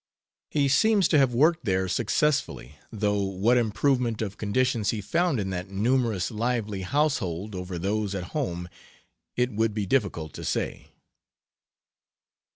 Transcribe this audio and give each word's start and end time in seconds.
He 0.49 0.67
seems 0.67 1.07
to 1.09 1.19
have 1.19 1.31
worked 1.35 1.63
there 1.63 1.87
successfully, 1.87 2.79
though 2.91 3.21
what 3.21 3.55
improvement 3.55 4.19
of 4.23 4.35
conditions 4.35 4.89
he 4.89 4.99
found 4.99 5.39
in 5.39 5.51
that 5.51 5.69
numerous, 5.69 6.31
lively 6.31 6.81
household, 6.81 7.53
over 7.53 7.77
those 7.77 8.15
at 8.15 8.31
home 8.33 8.67
it 9.35 9.51
would 9.51 9.75
be 9.75 9.85
difficult 9.85 10.33
to 10.33 10.43
say. 10.43 10.87